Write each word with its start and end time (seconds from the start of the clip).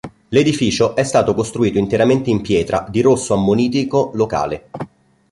L'edificio 0.29 0.95
è 0.95 1.03
stato 1.03 1.35
costruito 1.35 1.77
interamente 1.77 2.31
in 2.31 2.41
pietra 2.41 2.87
di 2.89 3.01
rosso 3.01 3.35
ammonitico 3.35 4.09
locale. 4.15 4.69